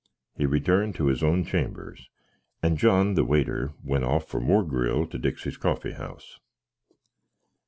He 0.33 0.47
returned 0.47 0.95
to 0.95 1.05
his 1.05 1.21
own 1.21 1.43
chambres; 1.45 2.09
and 2.63 2.75
John 2.79 3.13
the 3.13 3.23
waiter, 3.23 3.73
went 3.83 4.03
off 4.03 4.27
for 4.27 4.39
more 4.39 4.63
grill 4.63 5.05
to 5.05 5.19
Dixes 5.19 5.57
Coffey 5.57 5.91
House. 5.91 6.39